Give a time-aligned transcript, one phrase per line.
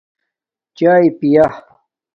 [0.77, 1.45] چاݵے پییا